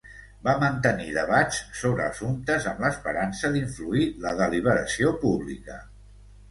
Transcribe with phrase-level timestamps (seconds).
[0.45, 5.81] Va mantenir debats sobre assumptes amb l'esperança d'influir la deliberació pública.